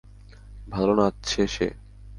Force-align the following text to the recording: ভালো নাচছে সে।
ভালো 0.67 0.93
নাচছে 0.95 1.41
সে। 1.47 1.67